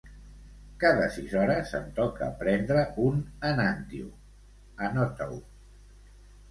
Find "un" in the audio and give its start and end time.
3.07-3.21